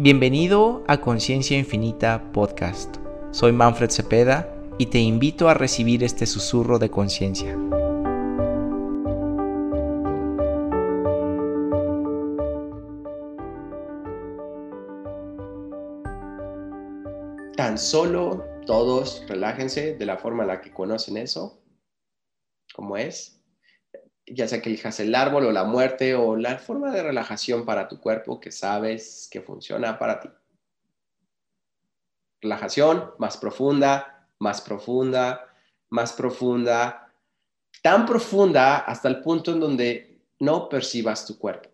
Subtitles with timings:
[0.00, 2.98] Bienvenido a Conciencia Infinita Podcast.
[3.32, 7.56] Soy Manfred Cepeda y te invito a recibir este susurro de conciencia.
[17.56, 21.60] Tan solo todos relájense de la forma en la que conocen eso,
[22.72, 23.37] como es,
[24.34, 27.88] ya sea que elijas el árbol o la muerte o la forma de relajación para
[27.88, 30.28] tu cuerpo que sabes que funciona para ti.
[32.40, 35.52] Relajación más profunda, más profunda,
[35.90, 37.12] más profunda,
[37.82, 41.70] tan profunda hasta el punto en donde no percibas tu cuerpo.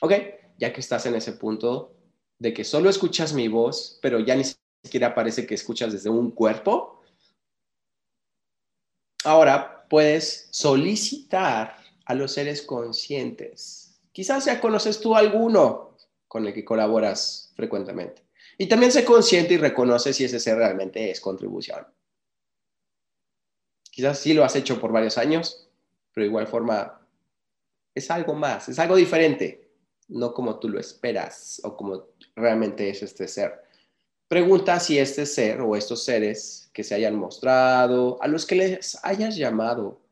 [0.00, 0.12] Ok,
[0.58, 1.97] ya que estás en ese punto,
[2.38, 4.44] de que solo escuchas mi voz, pero ya ni
[4.84, 7.02] siquiera parece que escuchas desde un cuerpo,
[9.24, 14.00] ahora puedes solicitar a los seres conscientes.
[14.12, 18.26] Quizás ya conoces tú alguno con el que colaboras frecuentemente.
[18.56, 21.86] Y también sé consciente y reconoce si ese ser realmente es contribución.
[23.90, 25.68] Quizás sí lo has hecho por varios años,
[26.12, 27.06] pero de igual forma
[27.94, 29.67] es algo más, es algo diferente
[30.08, 33.62] no como tú lo esperas o como realmente es este ser.
[34.26, 38.98] Pregunta si este ser o estos seres que se hayan mostrado, a los que les
[39.02, 40.02] hayas llamado,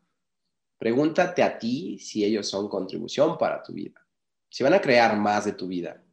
[0.77, 4.05] pregúntate a ti si ellos son contribución para tu vida,
[4.49, 6.03] si van a crear más de tu vida.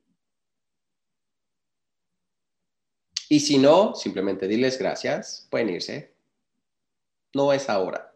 [3.29, 6.15] Y si no, simplemente diles gracias, pueden irse.
[7.35, 8.14] No es ahora.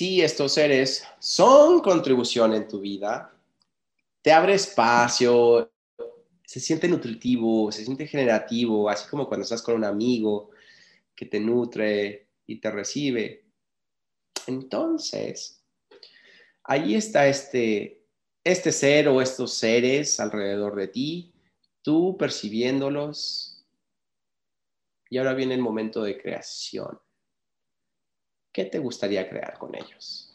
[0.00, 3.38] Si estos seres son contribución en tu vida,
[4.22, 5.70] te abre espacio,
[6.42, 10.52] se siente nutritivo, se siente generativo, así como cuando estás con un amigo
[11.14, 13.44] que te nutre y te recibe.
[14.46, 15.62] Entonces,
[16.64, 18.02] ahí está este,
[18.42, 21.34] este ser o estos seres alrededor de ti,
[21.82, 23.66] tú percibiéndolos.
[25.10, 26.98] Y ahora viene el momento de creación.
[28.52, 30.30] ¿Qué te gustaría crear con ellos?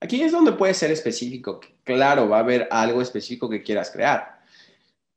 [0.00, 1.60] Aquí es donde puede ser específico.
[1.82, 4.42] Claro, va a haber algo específico que quieras crear.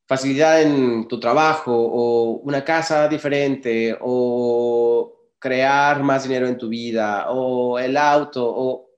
[0.08, 7.30] Facilidad en tu trabajo o una casa diferente o crear más dinero en tu vida
[7.32, 8.90] o el auto o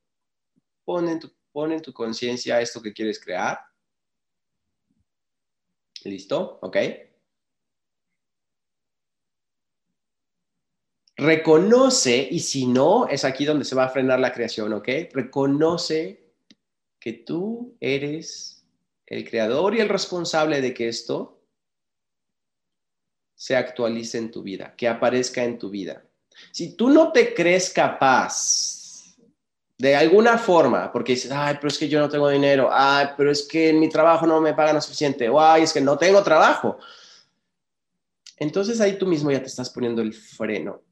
[0.86, 3.60] pon en tu, pon en tu conciencia esto que quieres crear.
[6.04, 6.60] ¿Listo?
[6.62, 6.78] ¿Ok?
[11.20, 14.88] Reconoce, y si no, es aquí donde se va a frenar la creación, ¿ok?
[15.12, 16.32] Reconoce
[16.98, 18.64] que tú eres
[19.06, 21.42] el creador y el responsable de que esto
[23.36, 26.06] se actualice en tu vida, que aparezca en tu vida.
[26.54, 29.18] Si tú no te crees capaz
[29.78, 33.30] de alguna forma, porque dices, ay, pero es que yo no tengo dinero, ay, pero
[33.30, 35.98] es que en mi trabajo no me pagan lo suficiente, o ay, es que no
[35.98, 36.78] tengo trabajo.
[38.38, 40.88] Entonces ahí tú mismo ya te estás poniendo el freno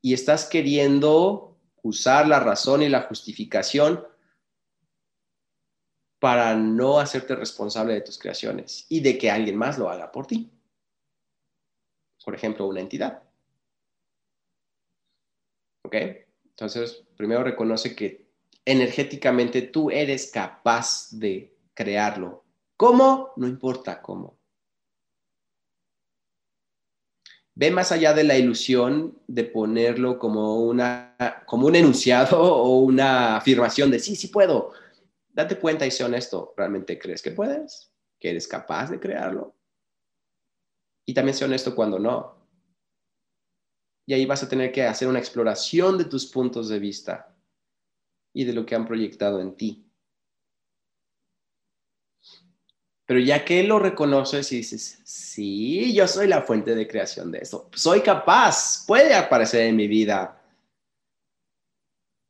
[0.00, 4.06] y estás queriendo usar la razón y la justificación
[6.18, 10.26] para no hacerte responsable de tus creaciones y de que alguien más lo haga por
[10.26, 10.50] ti.
[12.24, 13.22] Por ejemplo, una entidad.
[15.84, 15.94] ¿Ok?
[16.44, 18.28] Entonces, primero reconoce que
[18.64, 22.44] energéticamente tú eres capaz de crearlo.
[22.76, 23.32] ¿Cómo?
[23.36, 24.37] No importa cómo.
[27.58, 33.36] Ve más allá de la ilusión de ponerlo como, una, como un enunciado o una
[33.36, 34.72] afirmación de sí, sí puedo.
[35.28, 37.92] Date cuenta y sé honesto, ¿realmente crees que puedes?
[38.20, 39.56] ¿Que eres capaz de crearlo?
[41.04, 42.46] Y también sé honesto cuando no.
[44.06, 47.36] Y ahí vas a tener que hacer una exploración de tus puntos de vista
[48.32, 49.87] y de lo que han proyectado en ti.
[53.08, 57.38] Pero ya que lo reconoces y dices, sí, yo soy la fuente de creación de
[57.38, 60.38] esto, soy capaz, puede aparecer en mi vida.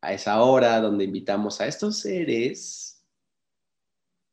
[0.01, 3.03] A esa hora donde invitamos a estos seres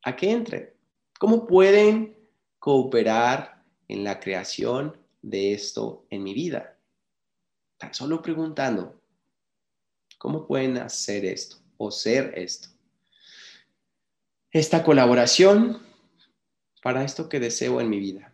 [0.04, 0.72] a que entren.
[1.18, 2.16] ¿Cómo pueden
[2.60, 6.78] cooperar en la creación de esto en mi vida?
[7.76, 9.02] Tan solo preguntando,
[10.16, 12.68] ¿cómo pueden hacer esto o ser esto?
[14.52, 15.84] Esta colaboración
[16.86, 18.32] para esto que deseo en mi vida.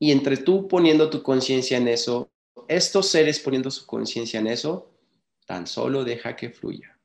[0.00, 2.32] Y entre tú poniendo tu conciencia en eso,
[2.66, 4.90] estos seres poniendo su conciencia en eso,
[5.46, 6.98] tan solo deja que fluya.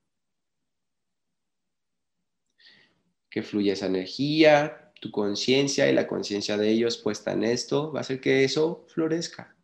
[3.29, 7.99] que fluya esa energía, tu conciencia y la conciencia de ellos puesta en esto, va
[7.99, 9.55] a hacer que eso florezca.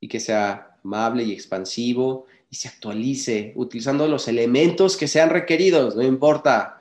[0.00, 5.96] Y que sea amable y expansivo y se actualice utilizando los elementos que sean requeridos,
[5.96, 6.80] no importa,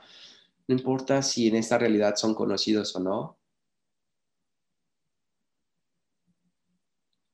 [0.67, 3.37] no importa si en esta realidad son conocidos o no.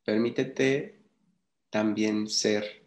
[0.04, 1.04] Permítete
[1.70, 2.86] también ser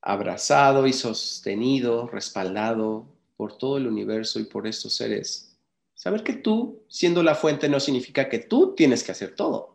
[0.00, 5.58] abrazado y sostenido, respaldado por todo el universo y por estos seres.
[5.94, 9.73] Saber que tú, siendo la fuente, no significa que tú tienes que hacer todo.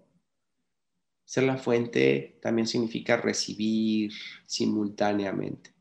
[1.29, 4.11] Ser la fuente también significa recibir
[4.47, 5.75] simultáneamente.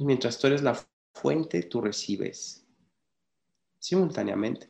[0.00, 0.78] mientras tú eres la
[1.14, 2.66] fuente, tú recibes
[3.78, 4.68] simultáneamente.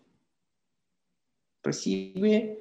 [1.65, 2.61] Recibe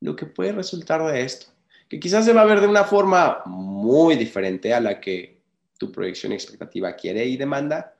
[0.00, 1.46] lo que puede resultar de esto,
[1.88, 5.40] que quizás se va a ver de una forma muy diferente a la que
[5.78, 7.96] tu proyección expectativa quiere y demanda,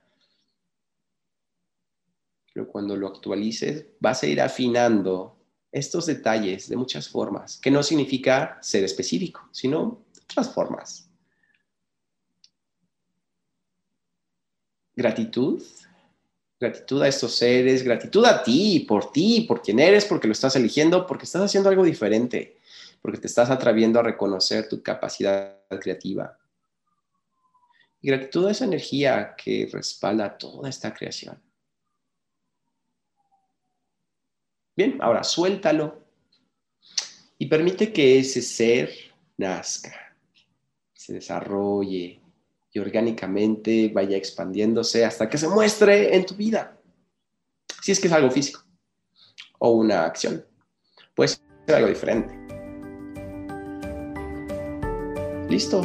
[2.55, 5.35] pero cuando lo actualices vas a ir afinando
[5.73, 11.09] estos detalles de muchas formas, que no significa ser específico, sino otras formas.
[14.95, 15.61] Gratitud,
[16.57, 20.55] gratitud a estos seres, gratitud a ti, por ti, por quien eres, porque lo estás
[20.55, 22.57] eligiendo, porque estás haciendo algo diferente,
[23.01, 26.39] porque te estás atreviendo a reconocer tu capacidad creativa,
[27.99, 31.37] y gratitud a esa energía que respalda toda esta creación.
[34.75, 36.03] Bien, ahora suéltalo
[37.37, 38.91] y permite que ese ser
[39.37, 39.93] nazca,
[40.93, 42.21] se desarrolle
[42.71, 46.77] y orgánicamente vaya expandiéndose hasta que se muestre en tu vida.
[47.81, 48.63] Si es que es algo físico
[49.59, 50.45] o una acción,
[51.13, 52.33] puede ser algo diferente.
[55.49, 55.81] Listo,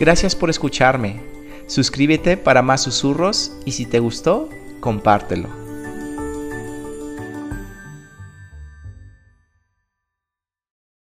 [0.00, 1.29] Gracias por escucharme.
[1.70, 4.48] Suscríbete para más susurros y si te gustó,
[4.80, 5.59] compártelo.